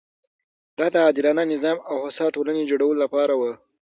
[0.77, 3.51] دا د عادلانه نظام او هوسا ټولنې جوړولو لپاره وه.